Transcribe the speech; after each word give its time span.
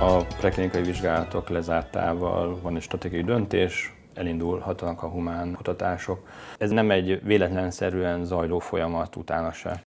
A 0.00 0.24
preklinikai 0.24 0.82
vizsgálatok 0.82 1.48
lezártával 1.48 2.60
van 2.60 2.76
egy 2.76 2.82
stratégiai 2.82 3.22
döntés, 3.22 3.94
elindulhatnak 4.14 5.02
a 5.02 5.08
humán 5.08 5.52
kutatások. 5.54 6.28
Ez 6.58 6.70
nem 6.70 6.90
egy 6.90 7.20
véletlenszerűen 7.24 8.24
zajló 8.24 8.58
folyamat 8.58 9.16
utána 9.16 9.52
se. 9.52 9.82